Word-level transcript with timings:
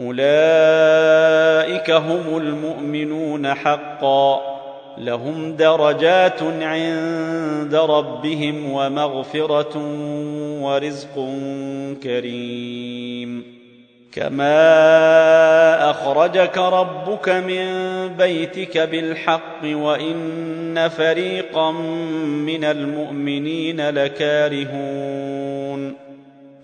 أولئك 0.00 1.90
هم 1.90 2.36
المؤمنون 2.36 3.54
حقا. 3.54 4.56
لهم 4.98 5.56
درجات 5.56 6.42
عند 6.42 7.74
ربهم 7.74 8.72
ومغفرة 8.72 9.78
ورزق 10.62 11.28
كريم. 12.02 13.56
كما 14.12 15.90
أخرجك 15.90 16.58
ربك 16.58 17.28
من 17.28 17.66
بيتك 18.08 18.78
بالحق 18.78 19.60
وإن 19.64 20.88
فريقا 20.88 21.70
من 21.70 22.64
المؤمنين 22.64 23.88
لكارهون. 23.90 25.26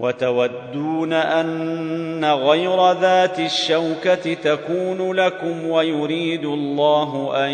وتودون 0.00 1.12
أن 1.12 2.24
غير 2.24 2.92
ذات 2.92 3.40
الشوكة 3.40 4.34
تكون 4.34 5.12
لكم 5.12 5.66
ويريد 5.70 6.44
الله 6.44 7.32
أن 7.46 7.50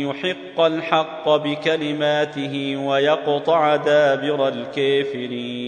يحق 0.00 0.60
الحق 0.60 1.28
بكلماته 1.28 2.76
ويقطع 2.76 3.76
دابر 3.76 4.48
الكافرين. 4.48 5.64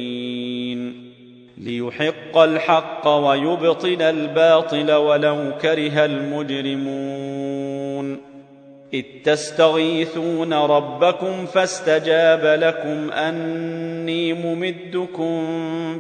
ليحق 1.58 2.38
الحق 2.38 3.08
ويبطل 3.08 4.02
الباطل 4.02 4.92
ولو 4.92 5.52
كره 5.62 6.04
المجرمون. 6.04 7.55
إذ 8.94 9.04
تستغيثون 9.24 10.54
ربكم 10.54 11.46
فاستجاب 11.46 12.60
لكم 12.60 13.10
أني 13.10 14.32
ممدكم 14.32 15.46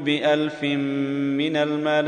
بألف 0.04 0.62
من 0.62 1.56
الملائكة 1.56 2.06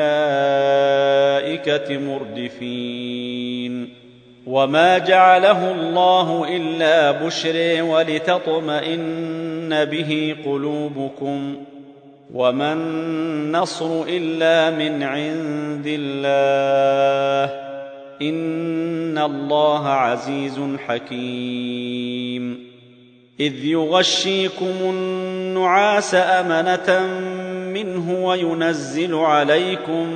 مردفين. 1.99 3.95
وما 4.47 4.99
جعله 4.99 5.73
الله 5.73 6.57
إلا 6.57 7.11
بشر 7.11 7.83
ولتطمئن 7.83 9.85
به 9.85 10.37
قلوبكم. 10.45 11.57
وما 12.35 12.73
النصر 12.73 14.03
إلا 14.09 14.71
من 14.71 15.03
عند 15.03 15.85
الله. 15.87 17.68
ان 18.23 19.19
الله 19.19 19.89
عزيز 19.89 20.61
حكيم 20.87 22.69
اذ 23.41 23.65
يغشيكم 23.65 24.75
النعاس 24.83 26.15
امنه 26.15 27.07
منه 27.73 28.25
وينزل 28.25 29.15
عليكم 29.15 30.07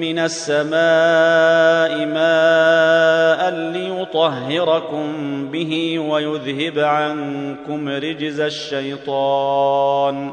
من 0.00 0.18
السماء 0.18 2.06
ماء 2.06 3.50
ليطهركم 3.72 5.06
به 5.50 5.98
ويذهب 5.98 6.78
عنكم 6.78 7.88
رجز 7.88 8.40
الشيطان 8.40 10.32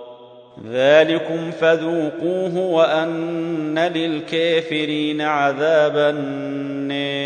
ذلكم 0.71 1.51
فذوقوه 1.51 2.57
وأن 2.57 3.79
للكافرين 3.79 5.21
عذاب 5.21 5.97
النير. 5.97 7.21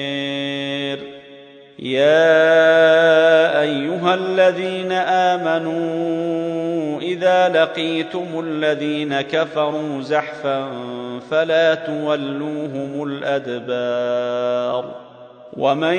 يا 1.79 3.61
أيها 3.61 4.13
الذين 4.13 4.91
آمنوا 4.91 7.01
إذا 7.01 7.49
لقيتم 7.49 8.39
الذين 8.39 9.21
كفروا 9.21 10.01
زحفا 10.01 10.69
فلا 11.31 11.75
تولوهم 11.75 13.03
الأدبار. 13.03 15.05
ومن 15.57 15.97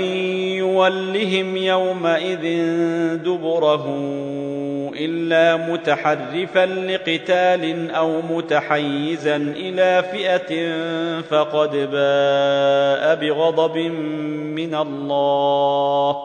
يولهم 0.58 1.56
يومئذ 1.56 2.44
دبره 3.16 3.86
إلا 4.98 5.56
متحرفا 5.56 6.66
لقتال 6.66 7.90
أو 7.90 8.22
متحيزا 8.22 9.36
إلى 9.36 10.04
فئة 10.12 10.72
فقد 11.20 11.70
باء 11.70 13.14
بغضب 13.14 13.76
من 14.56 14.74
الله 14.74 16.16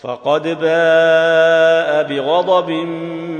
فقد 0.00 0.42
باء 0.42 2.02
بغضب 2.02 2.70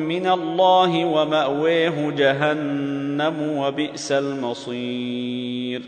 من 0.08 0.26
الله 0.26 1.04
ومأويه 1.04 2.10
جهنم 2.16 3.58
وبئس 3.58 4.12
المصير 4.12 5.82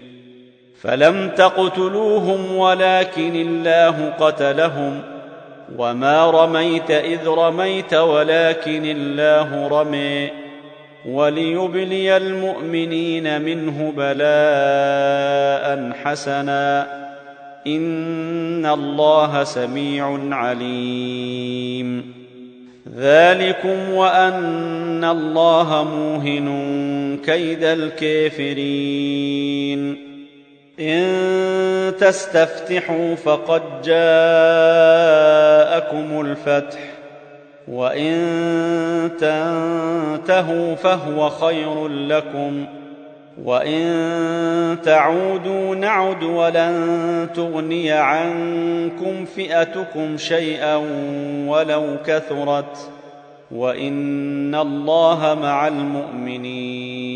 فلم 0.81 1.29
تقتلوهم 1.29 2.57
ولكن 2.57 3.37
الله 3.37 4.11
قتلهم 4.21 5.16
وما 5.79 6.31
رميت 6.31 6.91
اذ 6.91 7.29
رميت 7.29 7.95
ولكن 7.95 8.85
الله 8.85 9.69
رمي 9.69 10.31
وليبلي 11.09 12.17
المؤمنين 12.17 13.43
منه 13.43 13.93
بلاء 13.97 15.93
حسنا 16.05 16.87
ان 17.67 18.67
الله 18.67 19.45
سميع 19.45 20.19
عليم 20.31 22.17
ذلكم 22.97 23.91
وان 23.93 25.05
الله 25.05 25.85
موهن 25.85 27.19
كيد 27.25 27.65
الكافرين 27.65 28.87
إن 30.81 31.97
تستفتحوا 32.01 33.15
فقد 33.15 33.63
جاءكم 33.85 33.97
الفتح 36.21 36.81
وإن 37.69 38.17
تنتهوا 39.21 40.75
فهو 40.75 41.29
خير 41.29 41.89
لكم 41.89 42.67
وإن 43.45 44.79
تعودوا 44.85 45.75
نعد 45.75 46.23
ولن 46.23 47.29
تغني 47.35 47.93
عنكم 47.93 49.25
فئتكم 49.25 50.17
شيئا 50.17 50.77
ولو 51.47 51.97
كثرت 52.07 52.91
وإن 53.51 54.55
الله 54.55 55.39
مع 55.43 55.69
المؤمنين. 55.69 57.16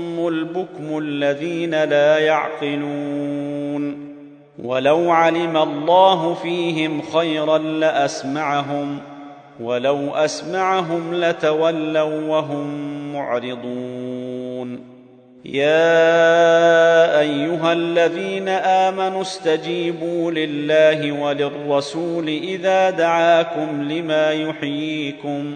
البكم 0.29 0.97
الذين 0.97 1.83
لا 1.83 2.19
يعقلون 2.19 4.11
ولو 4.63 5.11
علم 5.11 5.57
الله 5.57 6.33
فيهم 6.33 7.01
خيرا 7.01 7.57
لأسمعهم 7.57 8.99
ولو 9.59 10.09
أسمعهم 10.09 11.13
لتولوا 11.13 12.27
وهم 12.27 12.67
معرضون 13.13 14.91
يا 15.45 17.19
أيها 17.19 17.73
الذين 17.73 18.49
آمنوا 18.49 19.21
استجيبوا 19.21 20.31
لله 20.31 21.11
وللرسول 21.11 22.27
إذا 22.27 22.89
دعاكم 22.89 23.91
لما 23.91 24.31
يحييكم 24.31 25.55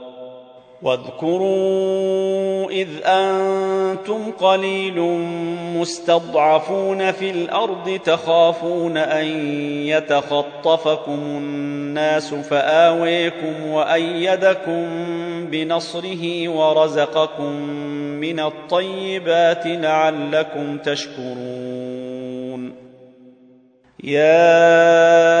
واذكروا 0.83 2.71
إذ 2.71 2.87
أنتم 3.05 4.31
قليل 4.31 4.99
مستضعفون 5.77 7.11
في 7.11 7.31
الأرض 7.31 7.99
تخافون 8.05 8.97
أن 8.97 9.25
يتخطفكم 9.85 11.11
الناس 11.13 12.33
فآويكم 12.33 13.67
وأيدكم 13.67 14.85
بنصره 15.45 16.49
ورزقكم 16.49 17.53
من 18.19 18.39
الطيبات 18.39 19.63
لعلكم 19.65 20.77
تشكرون. 20.77 22.11
يا 24.03 25.40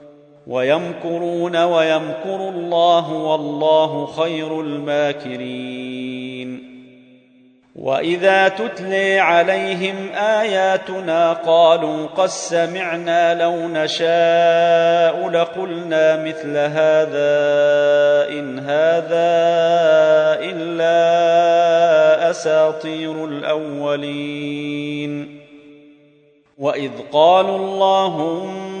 ويمكرون 0.47 1.63
ويمكر 1.63 2.49
الله 2.49 3.13
والله 3.13 4.05
خير 4.05 4.61
الماكرين. 4.61 6.21
وإذا 7.75 8.47
تتلي 8.47 9.19
عليهم 9.19 10.09
آياتنا 10.15 11.33
قالوا 11.33 12.05
قد 12.07 12.27
سمعنا 12.27 13.43
لو 13.43 13.55
نشاء 13.67 15.29
لقلنا 15.29 16.23
مثل 16.23 16.57
هذا 16.57 17.31
إن 18.29 18.59
هذا 18.59 19.31
إلا 20.51 21.01
أساطير 22.29 23.25
الأولين. 23.25 23.81
وإذ 26.57 26.91
قالوا 27.11 27.57
اللهم 27.57 28.80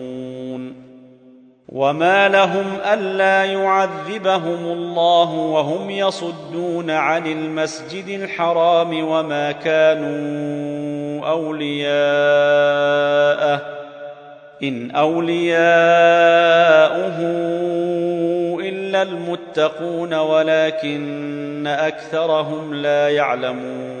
وما 1.71 2.29
لهم 2.29 2.65
الا 2.93 3.45
يعذبهم 3.45 4.65
الله 4.71 5.31
وهم 5.31 5.89
يصدون 5.89 6.89
عن 6.89 7.27
المسجد 7.27 8.07
الحرام 8.07 9.07
وما 9.07 9.51
كانوا 9.51 11.27
اولياءه 11.29 11.91
ان 14.63 14.91
اولياؤه 14.91 15.61
الا 18.59 19.01
المتقون 19.01 20.13
ولكن 20.13 21.67
اكثرهم 21.67 22.73
لا 22.73 23.09
يعلمون 23.09 24.00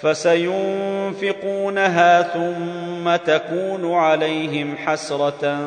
فسينفقونها 0.00 2.22
ثم 2.22 3.16
تكون 3.16 3.94
عليهم 3.94 4.76
حسرة 4.76 5.58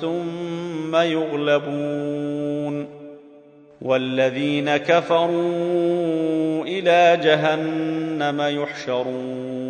ثم 0.00 0.96
يغلبون. 0.96 3.00
والذين 3.82 4.76
كفروا 4.76 6.64
إلى 6.64 7.20
جهنم 7.22 8.62
يحشرون. 8.62 9.69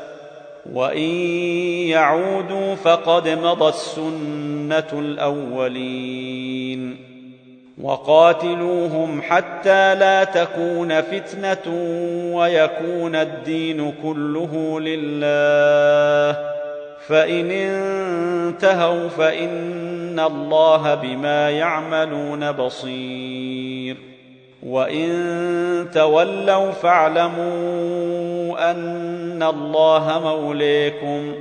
وإن 0.73 1.09
يعودوا 1.87 2.75
فقد 2.75 3.29
مضت 3.29 3.75
سنة 3.75 4.99
الأولين. 4.99 6.97
وقاتلوهم 7.81 9.21
حتى 9.21 9.95
لا 9.95 10.23
تكون 10.23 11.01
فتنة 11.01 11.73
ويكون 12.35 13.15
الدين 13.15 13.93
كله 14.03 14.79
لله. 14.79 16.51
فإن 17.07 17.51
انتهوا 17.51 19.09
فإن 19.09 20.19
الله 20.19 20.95
بما 20.95 21.49
يعملون 21.49 22.51
بصير. 22.51 23.70
وان 24.63 25.87
تولوا 25.93 26.71
فاعلموا 26.71 28.71
ان 28.71 29.43
الله 29.43 30.19
موليكم 30.23 31.33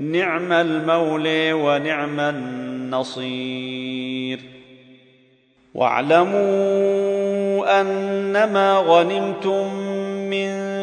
نعم 0.00 0.52
المولي 0.52 1.52
ونعم 1.52 2.20
النصير 2.20 3.76
واعلموا 5.74 7.80
انما 7.80 8.78
غنمتم 8.78 9.85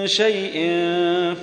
شيء 0.05 0.53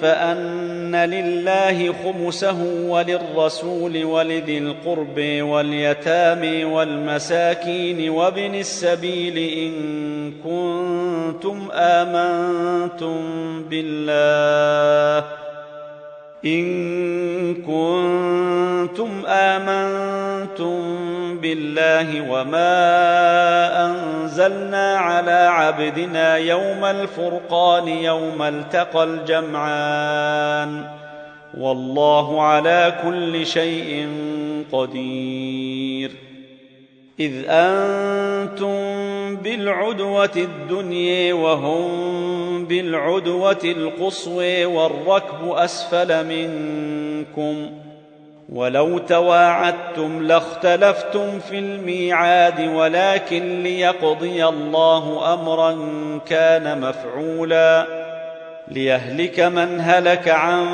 فأن 0.02 0.96
لله 0.96 1.92
خمسه 2.04 2.62
وللرسول 2.88 4.04
ولذي 4.04 4.58
القرب 4.58 5.20
واليتامى 5.40 6.64
والمساكين 6.64 8.10
وابن 8.10 8.54
السبيل 8.54 9.38
إن 9.38 9.72
كنتم 10.44 11.68
آمنتم 11.72 13.16
بالله 13.70 15.39
إن 16.44 17.54
كنتم 17.54 19.22
آمنتم 19.26 20.80
بالله 21.40 22.30
وما 22.30 22.86
أنزلنا 23.86 24.96
على 24.96 25.48
عبدنا 25.50 26.36
يوم 26.36 26.84
الفرقان 26.84 27.88
يوم 27.88 28.42
التقى 28.42 29.04
الجمعان 29.04 30.84
والله 31.58 32.42
على 32.42 32.94
كل 33.04 33.46
شيء 33.46 34.08
قدير 34.72 36.10
إذ 37.20 37.32
أنتم 37.48 38.99
بالعدوة 39.42 40.30
الدنيا 40.36 41.34
وهم 41.34 42.64
بالعدوة 42.64 43.60
القصوى 43.64 44.64
والركب 44.64 45.48
أسفل 45.48 46.26
منكم 46.26 47.70
ولو 48.52 48.98
تواعدتم 48.98 50.22
لاختلفتم 50.22 51.38
في 51.38 51.58
الميعاد 51.58 52.68
ولكن 52.74 53.62
ليقضي 53.62 54.44
الله 54.44 55.34
امرا 55.34 55.78
كان 56.26 56.80
مفعولا. 56.80 57.86
ليهلك 58.68 59.40
من 59.40 59.80
هلك 59.80 60.28
عن 60.28 60.66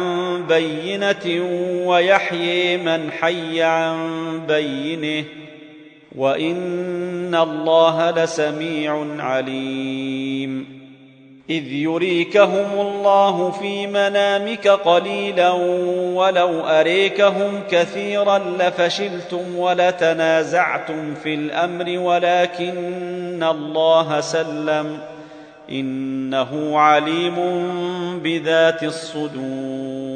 بينة 0.49 1.45
ويحيي 1.87 2.77
من 2.77 3.11
حي 3.11 3.63
عن 3.63 3.97
بينه. 4.49 5.25
وان 6.17 7.35
الله 7.35 8.11
لسميع 8.11 9.07
عليم 9.19 10.77
اذ 11.51 11.73
يريكهم 11.73 12.81
الله 12.81 13.51
في 13.51 13.87
منامك 13.87 14.69
قليلا 14.69 15.51
ولو 16.15 16.61
اريكهم 16.61 17.61
كثيرا 17.71 18.39
لفشلتم 18.39 19.57
ولتنازعتم 19.57 21.15
في 21.15 21.35
الامر 21.35 21.99
ولكن 21.99 23.43
الله 23.43 24.21
سلم 24.21 24.99
انه 25.71 26.79
عليم 26.79 27.37
بذات 28.23 28.83
الصدور 28.83 30.16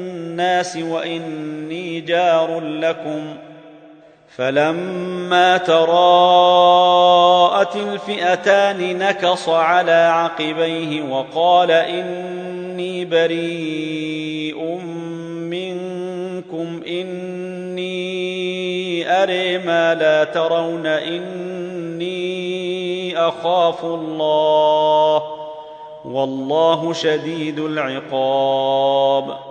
وإني 0.77 2.01
جار 2.01 2.59
لكم 2.59 3.35
فلما 4.35 5.57
تراءت 5.57 5.85
الفئتان 7.75 8.97
نكص 8.97 9.49
على 9.49 9.91
عقبيه 9.91 11.01
وقال 11.01 11.71
إني 11.71 13.05
بريء 13.05 14.63
منكم 15.51 16.81
إني 16.87 18.01
أري 19.23 19.57
ما 19.57 19.95
لا 19.95 20.23
ترون 20.23 20.85
إني 20.87 22.21
أخاف 23.17 23.85
الله 23.85 25.23
والله 26.05 26.93
شديد 26.93 27.59
العقاب. 27.59 29.50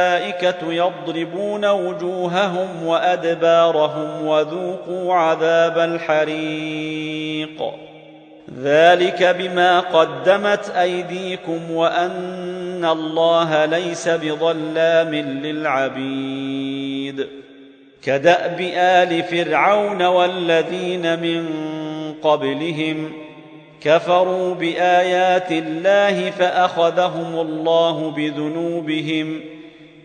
الملائكة 0.43 0.73
يضربون 0.73 1.65
وجوههم 1.65 2.85
وأدبارهم 2.85 4.25
وذوقوا 4.25 5.13
عذاب 5.13 5.77
الحريق. 5.77 7.63
ذلك 8.61 9.23
بما 9.23 9.79
قدمت 9.79 10.69
أيديكم 10.69 11.71
وأن 11.71 12.85
الله 12.85 13.65
ليس 13.65 14.09
بظلام 14.09 15.15
للعبيد. 15.43 17.27
كدأب 18.03 18.61
آل 18.75 19.23
فرعون 19.23 20.01
والذين 20.01 21.19
من 21.19 21.45
قبلهم 22.23 23.11
كفروا 23.81 24.55
بآيات 24.55 25.51
الله 25.51 26.29
فأخذهم 26.29 27.39
الله 27.39 28.11
بذنوبهم 28.11 29.41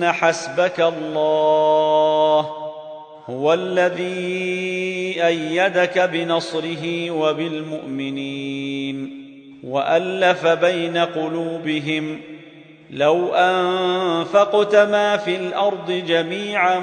أن 0.00 0.12
حسبك 0.12 0.80
الله 0.80 2.40
هو 3.30 3.54
الذي 3.54 5.26
أيدك 5.26 5.98
بنصره 5.98 7.10
وبالمؤمنين 7.10 8.96
وألف 9.64 10.46
بين 10.46 10.98
قلوبهم 10.98 12.20
لو 12.90 13.34
أنفقت 13.34 14.76
ما 14.76 15.16
في 15.16 15.36
الأرض 15.36 15.90
جميعا 15.92 16.78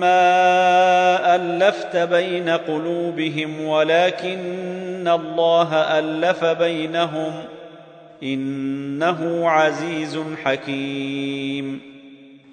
ما 0.00 1.34
ألفت 1.36 1.96
بين 1.96 2.48
قلوبهم 2.48 3.64
ولكن 3.64 5.08
الله 5.08 5.74
ألف 5.74 6.44
بينهم 6.44 7.32
إنه 8.22 9.50
عزيز 9.50 10.20
حكيم 10.44 11.93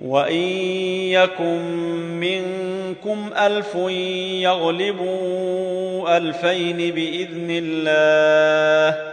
وان 0.00 0.42
يكن 1.12 1.60
منكم 2.20 3.30
الف 3.36 3.74
يغلبوا 4.44 6.16
الفين 6.16 6.76
باذن 6.76 7.48
الله 7.50 9.10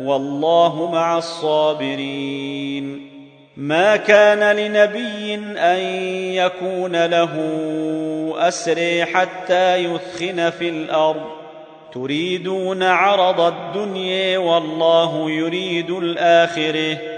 والله 0.00 0.90
مع 0.92 1.18
الصابرين 1.18 3.08
ما 3.56 3.96
كان 3.96 4.56
لنبي 4.56 5.34
ان 5.58 5.78
يكون 6.34 7.06
له 7.06 7.34
اسري 8.38 9.04
حتى 9.04 9.76
يثخن 9.76 10.50
في 10.50 10.68
الأرض 10.68 11.38
تريدون 11.94 12.82
عرض 12.82 13.40
الدنيا 13.40 14.38
والله 14.38 15.30
يريد 15.30 15.90
الاخره 15.90 17.17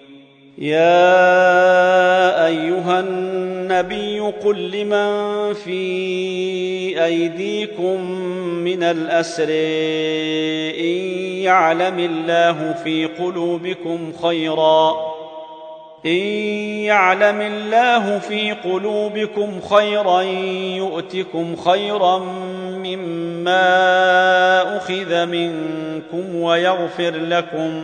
يا 0.61 2.45
أيها 2.45 2.99
النبي 2.99 4.19
قل 4.19 4.71
لمن 4.71 5.53
في 5.53 7.05
أيديكم 7.05 8.01
من 8.63 8.83
الأسر 8.83 9.49
إن 10.79 10.97
يعلم 11.41 11.99
الله 11.99 12.73
في 12.83 13.05
قلوبكم 13.05 14.13
خيرا 14.21 14.95
إن 16.05 16.21
يعلم 16.85 17.41
الله 17.41 18.19
في 18.19 18.51
قلوبكم 18.51 19.61
خيرا 19.61 20.21
يؤتكم 20.77 21.55
خيرا 21.55 22.17
مما 22.77 23.57
أخذ 24.77 25.25
منكم 25.25 26.35
ويغفر 26.35 27.11
لكم 27.15 27.83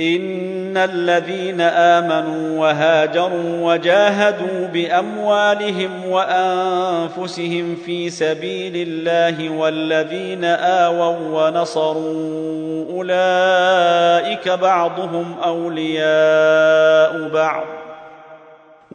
ان 0.00 0.76
الذين 0.76 1.60
امنوا 1.60 2.60
وهاجروا 2.60 3.72
وجاهدوا 3.72 4.66
باموالهم 4.72 6.06
وانفسهم 6.08 7.76
في 7.86 8.10
سبيل 8.10 8.88
الله 8.88 9.50
والذين 9.50 10.44
اووا 10.44 11.48
ونصروا 11.48 12.86
اولئك 12.90 14.48
بعضهم 14.48 15.36
اولياء 15.44 17.28
بعض 17.28 17.64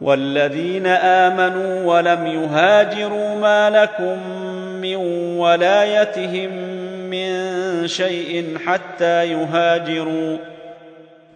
والذين 0.00 0.86
امنوا 0.86 1.94
ولم 1.94 2.26
يهاجروا 2.26 3.34
ما 3.34 3.70
لكم 3.70 4.18
من 4.80 4.96
ولايتهم 5.38 6.50
من 7.10 7.86
شيء 7.86 8.58
حتى 8.66 9.32
يهاجروا 9.32 10.36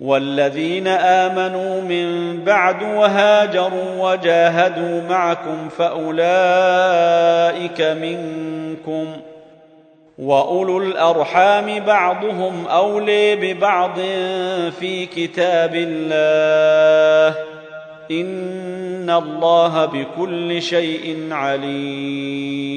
والذين 0.00 0.88
آمنوا 0.88 1.80
من 1.80 2.40
بعد 2.44 2.82
وهاجروا 2.82 4.10
وجاهدوا 4.12 5.02
معكم 5.08 5.68
فأولئك 5.68 7.00
منكم 7.80 9.06
وأولو 10.18 10.78
الأرحام 10.78 11.80
بعضهم 11.80 12.66
أولي 12.66 13.36
ببعض 13.36 13.94
في 14.80 15.06
كتاب 15.06 15.74
الله 15.74 17.38
إن 18.10 19.10
الله 19.10 19.84
بكل 19.86 20.62
شيء 20.62 21.28
عليم 21.30 22.70